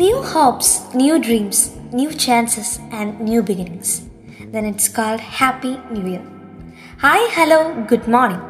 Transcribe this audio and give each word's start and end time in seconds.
New 0.00 0.18
hopes, 0.32 0.68
new 0.94 1.14
dreams, 1.18 1.58
new 1.92 2.10
chances, 2.24 2.68
and 2.98 3.08
new 3.20 3.40
beginnings. 3.42 3.90
Then 4.52 4.64
it's 4.64 4.86
called 4.96 5.20
Happy 5.38 5.72
New 5.94 6.04
Year. 6.12 6.22
Hi 7.02 7.26
hello 7.36 7.58
good 7.90 8.10
morning 8.14 8.46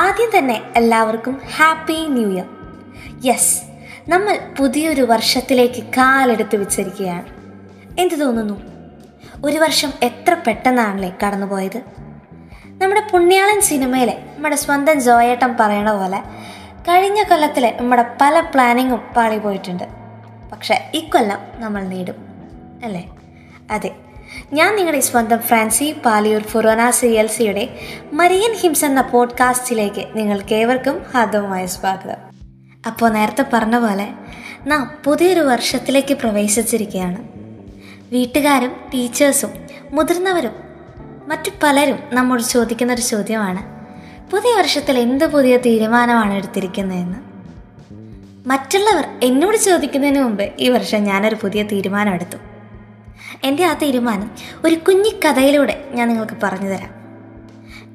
ആദ്യം 0.00 0.30
തന്നെ 0.36 0.56
എല്ലാവർക്കും 0.80 1.34
happy 1.56 1.98
new 2.16 2.28
year 2.34 2.48
yes 3.26 3.52
നമ്മൾ 4.12 4.34
പുതിയൊരു 4.58 5.04
വർഷത്തിലേക്ക് 5.12 5.82
കാലെടുത്ത് 5.98 6.56
വെച്ചിരിക്കുകയാണ്. 6.62 7.28
എന്ത് 8.02 8.16
തോന്നുന്നു? 8.22 8.56
ഒരു 9.46 9.58
വർഷം 9.64 9.92
എത്ര 10.08 10.34
പെട്ടെന്നാണല്ലേ 10.46 11.12
കടന്നുപോയത്? 11.22 11.80
നമ്മുടെ 12.80 13.04
പുണ്യാളൻ 13.12 13.60
സിനിമയിലെ 13.72 14.16
നമ്മുടെ 14.34 14.58
സ്വന്തം 14.64 14.98
ജോയേട്ടൻ 15.10 15.54
പറയണ 15.62 15.92
പോലെ 16.00 16.20
കഴിഞ്ഞ 16.88 17.22
കൊല്ലത്തിലെ 17.22 17.72
നമ്മുടെ 17.80 18.06
പല 18.24 18.40
പ്ലാനിങ്ങും 18.54 19.02
പാളി 19.18 19.40
പോയിട്ടുണ്ട് 19.46 20.05
പക്ഷെ 20.52 20.90
ഇക്കൊല്ലം 20.94 21.38
നമ്മൾ 21.56 21.82
നേടും 21.82 22.14
അല്ലേ? 22.84 23.10
അതെ. 23.70 23.90
ഞാൻ 24.52 24.76
നിങ്ങളുടെ 24.76 25.00
സ്വന്തം 25.00 25.38
Francy 25.38 25.96
Palayur 26.04 26.42
forane 26.42 26.90
C 26.90 27.06
L 27.06 27.26
സിയുടെ 27.26 27.68
മരിയൻ 28.12 28.52
ഹിംസ് 28.52 28.84
എന്ന 28.84 29.00
പോഡ്കാസ്റ്റിലേക്ക് 29.00 30.06
നിങ്ങൾക്ക് 30.16 30.54
ഏവർക്കും 30.54 31.02
ഹാർദവുമായ 31.14 31.66
സ്വാഗതം. 31.66 32.16
അപ്പോൾ 32.86 33.10
നേരത്തെ 33.10 33.44
പറഞ്ഞ 33.52 33.78
പോലെ 33.78 34.08
നാം 34.66 34.90
പുതിയൊരു 35.04 35.40
വർഷത്തിലേക്ക് 35.40 36.14
പ്രവേശിച്ചിരിക്കുകയാണ്. 36.14 37.28
വീട്ടുകാരും 38.12 38.72
ടീച്ചേഴ്സും 38.94 39.50
മുതിർന്നവരും 39.90 40.52
മറ്റു 41.26 41.50
പലരും 41.62 41.98
നമ്മോട് 42.12 42.42
ചോദിക്കുന്ന 42.42 42.92
ഒരു 42.92 43.02
ചോദ്യമാണ് 43.02 43.76
പുതിയ 44.30 44.54
വർഷത്തിൽ 44.54 44.98
എന്ത് 44.98 45.26
പുതിയ 45.32 45.56
തീരുമാനമാണ് 45.56 46.34
എടുത്തിരിക്കുന്നതെന്ന്? 46.34 47.35
മറ്റുള്ളവർ 48.46 49.08
എന്നോട് 49.22 49.56
ചോദിക്കുന്നതിന് 49.56 50.24
മുമ്പ് 50.24 50.50
ഈ 50.58 50.68
വർഷം 50.68 51.04
ഞാനൊരു 51.04 51.36
പുതിയ 51.42 51.62
തീരുമാനം 51.62 52.14
എടുത്തു. 52.14 52.36
എന്റെ 53.44 53.64
ആ 53.64 53.72
തീരുമാനം 53.72 54.30
ഒരു 54.64 54.74
കുഞ്ഞി 54.74 55.20
കഥയിലൂടെ 55.24 55.88
ഞാൻ 55.92 56.08
നിങ്ങൾക്ക് 56.08 56.32
പറഞ്ഞു 56.42 56.68
തരാം. 56.68 56.90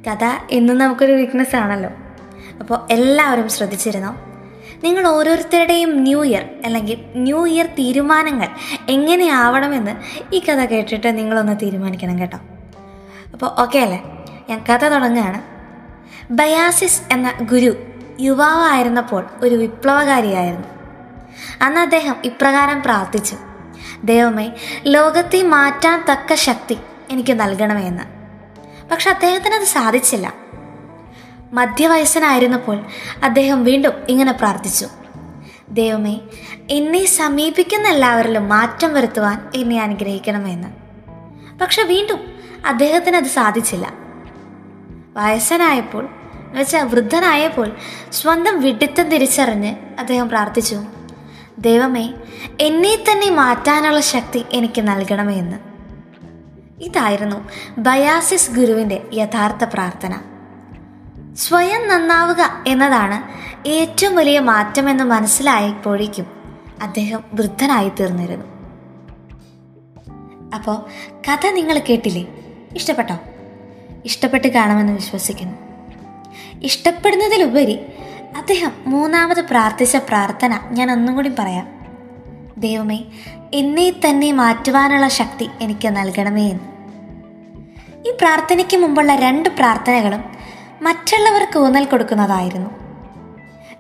കഥ 0.08 0.24
എന്നും 0.52 0.78
നമുക്കൊരു 0.78 1.12
വീക്ക്നെസ് 1.12 1.56
ആണല്ലോ. 1.56 1.90
അപ്പോൾ 2.60 2.88
എല്ലാവരും 2.92 3.50
ശ്രദ്ധിച്ചിരുന്നോ? 3.50 4.18
നിങ്ങൾ 4.84 5.08
ഓരോരുത്തരുടെയും 5.08 5.98
ന്യൂ 5.98 6.24
ഇയർ 6.24 6.50
അല്ലെങ്കിൽ 6.66 6.98
ന്യൂ 7.16 7.48
ഇയർ 7.48 7.66
തീരുമാനങ്ങൾ 7.66 8.48
എങ്ങനെയാവണമെന്ന് 8.90 9.92
ഈ 10.36 10.40
കഥ 10.40 10.66
കേട്ടിട്ട് 10.66 11.18
നിങ്ങളൊന്ന് 11.18 11.58
തീരുമാനിക്കണം 11.62 12.20
കേട്ടോ. 12.20 12.38
അപ്പോൾ 13.34 13.62
ഓക്കെ 13.62 13.80
അല്ലേ? 13.80 14.04
ഞാൻ 14.50 14.64
കഥ 14.70 14.88
തുടങ്ങുകയാണ്. 14.88 15.42
ബയാസിസ് 16.34 17.02
എന്ന 17.12 17.34
ഗുരു 17.42 17.84
യുവാവായിരുന്നപ്പോൾ 18.22 19.26
ഒരു 19.42 19.56
വിപ്ലവകാരിയായിരുന്നു. 19.56 20.68
അന്ന് 21.62 21.82
അദ്ദേഹം 21.82 22.16
ഇപ്രകാരം 22.24 22.82
പ്രാർത്ഥിച്ചു 22.82 23.36
ദൈവമേ 24.04 24.52
ലോകത്തെ 24.86 25.44
മാറ്റാൻ 25.44 26.06
തക്ക 26.12 26.36
ശക്തി 26.36 26.78
എനിക്ക് 27.10 27.40
നൽകണമേ 27.40 27.82
എന്ന് 27.82 28.04
പക്ഷെ 28.90 29.10
അദ്ദേഹത്തിന് 29.10 29.56
അത് 29.56 29.64
സാധിച്ചില്ല. 29.64 30.34
മധ്യവയസ്സനായിരുന്നപ്പോൾ 31.54 32.86
അദ്ദേഹം 33.24 33.64
വീണ്ടും 33.64 33.94
ഇങ്ങനെ 34.10 34.32
പ്രാർത്ഥിച്ചു 34.32 34.88
ദൈവമേ 35.70 36.20
എന്നെ 36.70 37.06
സമീപിക്കുന്ന 37.06 37.88
എല്ലാവരിലും 37.88 38.50
മാറ്റം 38.50 38.94
വരുത്തുവാൻ 38.94 39.52
എന്നെ 39.56 39.82
അനുഗ്രഹിക്കണമെന്ന് 39.82 40.68
പക്ഷെ 41.60 41.84
വീണ്ടും 41.84 42.20
അദ്ദേഹത്തിന് 42.66 43.18
അത് 43.18 43.24
സാധിച്ചില്ല. 43.24 43.94
വയസ്സനായപ്പോൾ 45.14 46.10
എന്നുവെച്ചാൽ 46.52 46.86
വൃദ്ധനായപ്പോൾ 46.86 47.78
സ്വന്തം 48.12 48.62
വിഡിത്തം 48.62 49.10
തിരിച്ചറിഞ്ഞ് 49.10 49.76
അദ്ദേഹം 50.00 50.30
പ്രാർത്ഥിച്ചു 50.30 50.82
ദൈവമേ 51.60 52.14
എന്നെ 52.62 52.96
തന്നെ 52.96 53.30
മാറ്റാനുള്ള 53.30 54.00
ശക്തി 54.00 54.46
എനിക്ക് 54.54 54.82
നൽകണമേ 54.82 55.36
എന്ന്. 55.36 55.60
ഇതായിരുന്നു 56.82 57.50
ബയാസിസ് 57.78 58.52
ഗുരുവിന്റെ 58.52 59.10
യഥാർത്ഥ 59.14 59.64
പ്രാർത്ഥന. 59.64 60.22
സ്വയം 61.34 61.88
നന്നാവുക 61.88 62.64
എന്നതാണ് 62.68 63.24
ഏറ്റവും 63.68 64.16
വലിയ 64.16 64.40
മാറ്റമെന്ന് 64.40 65.04
മനസ്സിലായപ്പോഴേക്കും 65.04 66.26
അദ്ദേഹം 66.82 67.24
വൃദ്ധനായി 67.34 67.90
തീർന്നിരുന്നു. 67.90 68.46
അപ്പോൾ 70.56 70.86
കഥ 71.32 71.48
നിങ്ങൾ 71.48 71.80
കേട്ടില്ലേ? 71.80 72.28
ഇഷ്ടപ്പെട്ടോ? 72.76 73.20
ഇഷ്ടപ്പെട്ട് 74.06 74.48
കാണുമെന്ന് 74.48 74.94
വിശ്വസിക്കുന്നു. 74.94 75.71
ഇഷ്ടപ്പെടുന്നതിലുപരി 76.64 77.80
അദ്ദേഹം 78.38 78.72
മൂന്നാമത് 78.88 79.42
പ്രാർത്ഥിച്ച 79.42 79.96
പ്രാർത്ഥന 79.96 80.60
ഞാൻ 80.72 80.92
ഒന്നും 80.92 81.16
കൂടി 81.16 81.32
പറയാം. 81.40 81.82
ദൈവമേ 82.58 83.00
എന്നെ 83.54 83.90
തന്നെ 83.90 84.32
മാറ്റുവാനുള്ള 84.32 85.08
ശക്തി 85.08 85.50
എനിക്ക് 85.62 85.88
നൽകണമേ 85.88 86.50
എന്ന്. 86.50 86.72
ഈ 88.08 88.12
പ്രാർത്ഥനയ്ക്ക് 88.12 88.78
മുമ്പുള്ള 88.78 89.16
രണ്ട് 89.16 89.50
പ്രാർത്ഥനകളും 89.50 90.24
മറ്റുള്ളവർക്ക് 90.82 91.60
ഊന്നൽ 91.60 91.86
കൊടുക്കുന്നതായിരുന്നു. 91.86 92.70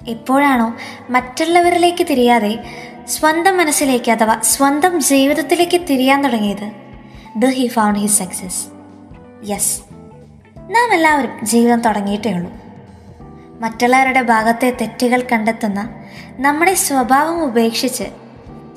എപ്പോഴാണോ 0.07 0.75
മറ്റുള്ളവരിലേക്ക് 1.09 2.03
തിരിയാതെ 2.09 2.59
സ്വന്തം 3.07 3.57
മനസ്സിലേക്ക് 3.57 4.11
അഥവാ 4.11 4.39
സ്വന്തം 4.43 5.01
ജീവിതത്തിലേക്ക് 5.01 5.81
തിരിയാൻ 5.81 6.23
തുടങ്ങിയത് 6.23 6.71
the 7.37 7.45
he 7.45 7.67
found 7.67 7.99
his 7.99 8.19
success. 8.19 8.65
Yes. 9.49 9.90
നാം 10.71 10.93
എല്ലാവരും 10.93 11.45
ജീവിതം 11.45 11.81
തുടങ്ങിയിട്ടേ 11.81 12.33
ഉള്ളൂ. 12.33 12.51
മറ്റുള്ളവരുടെ 13.59 14.21
ഭാഗത്തെ 14.21 14.77
തെറ്റുകൾ 14.81 15.27
കണ്ടെത്തുന്ന 15.31 15.89
നമ്മുടെ 16.37 16.73
സ്വഭാവം 16.73 17.43
ഉപേക്ഷിച്ച് 17.43 18.03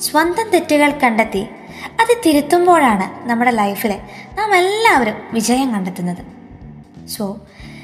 സ്വന്തം 0.00 0.50
തെറ്റുകൾ 0.50 0.90
കണ്ടെത്തി 0.90 1.46
അത് 1.84 2.16
തിരുത്തുമ്പോഴാണ് 2.26 3.28
നമ്മുടെ 3.28 3.50
ലൈഫിൽ 3.50 4.00
നാം 4.34 4.56
എല്ലാവരും 4.56 5.14
വിജയം 5.32 5.72
കണ്ടെത്തുന്നത്. 5.72 6.26
സോ 7.06 7.40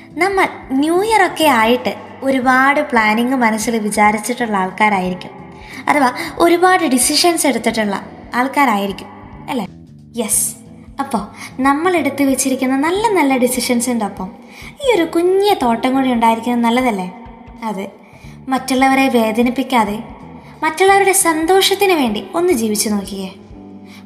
നമ്മൾ 0.08 0.48
ന്യൂ 0.70 1.02
ഇയർ 1.02 1.22
ഒക്കെ 1.26 1.44
ആയിട്ട് 1.44 1.94
ഒരുപാട് 2.22 2.80
പ്ലാനിങ് 2.80 3.34
മനസ്സിൽ 3.34 3.78
വിചാരിച്ചിട്ടുള്ള 3.78 4.56
ആൾക്കാരായിരിക്കും. 4.56 5.30
അഥവാ 5.88 6.12
ഒരുപാട് 6.38 6.84
ഡിസിഷൻസ് 6.84 7.46
എടുത്തിട്ടുള്ള 7.46 8.06
ആൾക്കാരായിരിക്കും 8.34 9.06
അല്ലേ? 9.50 9.66
യെസ് 10.22 10.59
അപ്പോൾ 11.00 11.22
നമ്മൾ 11.62 11.96
എടുത്തു 11.96 12.22
വെച്ചിരിക്കുന്ന 12.22 12.76
നല്ല 12.76 13.08
നല്ല 13.08 13.36
ഡിസിഷൻസിന്റെ 13.36 14.06
ഒപ്പം 14.06 14.30
ഈ 14.84 14.94
ഒരു 14.94 15.04
കുഞ്ഞ 15.04 15.54
തോട്ടം 15.62 15.94
കൂടി 15.94 16.12
ഉണ്ടായിരിക്കുന്നത് 16.12 16.64
നല്ലതല്ലേ? 16.64 17.12
അത്. 17.62 17.86
മറ്റുള്ളവരെ 18.48 19.08
വേദനിപ്പിക്കാതെ 19.08 20.02
മറ്റുള്ളവരുടെ 20.62 21.12
സന്തോഷത്തിന് 21.12 21.92
വേണ്ടി 21.92 22.24
ഒന്ന് 22.34 22.52
ജീവിച്ചു 22.52 22.88
നോക്കിയേ. 22.88 23.34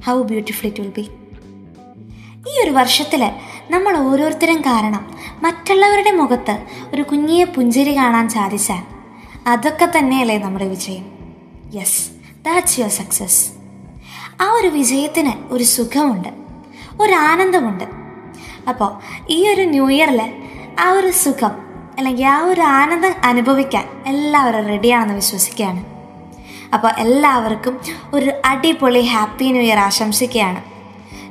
How 0.06 0.22
beautiful 0.22 0.66
it 0.66 0.80
will 0.80 0.92
be 0.96 1.08
ഈ 2.50 2.64
ഒരു 2.64 2.70
വർഷത്തിൽ 2.70 3.30
നമ്മൾ 3.70 3.96
ഓരോരുത്തരും 3.96 4.60
കാരണം 4.60 5.16
മറ്റുള്ളവരുടെ 5.42 6.10
മുഖത്ത് 6.10 6.58
ഒരു 6.94 7.02
കുഞ്ഞിയെ 7.02 7.44
പുഞ്ചിരി 7.44 7.96
കാണാൻ 7.96 8.28
സാധിച്ചാൽ 8.28 8.82
അതൊക്കെ 9.46 9.88
തന്നെയല്ലേ 9.98 10.38
നമ്മുടെ 10.38 10.68
വിജയം. 10.68 11.06
യെസ് 11.74 12.10
ദാറ്റ്സ് 12.44 12.80
യുവർ 12.80 12.90
സക്സസ് 12.90 13.50
ആ 14.40 14.52
ഒരു 14.52 14.68
വിജയത്തിന് 14.68 15.32
ഒരു 15.54 15.64
സുഖമുണ്ട്. 15.64 16.43
ഒരു 17.00 17.12
ആനന്ദമുണ്ട് 17.12 17.84
അപ്പോൾ 18.68 18.90
ഈ 19.28 19.48
ഒരു 19.48 19.62
ന്യൂ 19.62 19.90
ഇയറിൽ 19.90 20.22
ആ 20.80 20.90
ഒരു 20.90 21.10
സുഖം 21.10 21.52
അല്ലെങ്കിൽ 21.98 22.26
ആ 22.26 22.38
ഒരു 22.40 22.60
ആനന്ദം 22.60 23.12
അനുഭവിക്കാൻ 23.24 23.88
എല്ലാവരും 24.06 24.68
റെഡിയാണെന്ന് 24.68 25.14
വിശ്വസിക്കുകയാണ്. 25.14 25.84
അപ്പോൾ 26.74 26.90
എല്ലാവർക്കും 26.98 27.80
ഒരു 28.14 28.32
അടിപൊളി 28.44 29.00
ഹാപ്പി 29.00 29.44
ന്യൂ 29.44 29.62
ഇയർ 29.62 29.78
ആശംസിക്കുകയാണ്. 29.78 30.74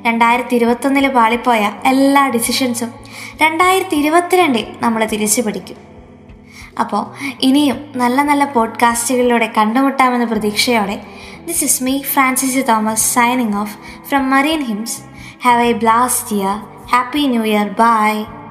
രണ്ടായിരത്തി 0.05 0.55
ഇരുപത്തൊന്നിൽ 0.55 1.07
പാളിപ്പോയ 1.07 1.71
എല്ലാ 1.85 2.27
ഡിസിഷൻസും 2.27 2.93
രണ്ടായിരത്തി 3.41 3.95
ഇരുപത്തിരണ്ടിൽ 3.95 4.65
നമ്മൾ 4.81 5.05
തിരിച്ചു 5.05 5.41
പിടിക്കും 5.41 5.77
അപ്പോൾ 6.79 7.33
ഇനിയും 7.41 7.91
നല്ല 7.95 8.21
നല്ല 8.21 8.45
പോഡ്കാസ്റ്റുകളിലൂടെ 8.45 9.53
കണ്ടുമുട്ടാമെന്ന 9.57 10.25
പ്രതീക്ഷയോടെ 10.25 11.01
this 11.47 11.63
is 11.63 11.83
me 11.83 12.01
Francis 12.01 12.67
Thomas 12.69 13.13
signing 13.13 13.55
off 13.55 13.77
from 14.09 14.29
Marian 14.29 14.61
hymns 14.61 15.12
Have 15.43 15.59
a 15.59 15.73
blast 15.77 16.31
year. 16.31 16.63
Happy 16.87 17.27
New 17.27 17.43
Year. 17.43 17.65
Bye. 17.75 18.42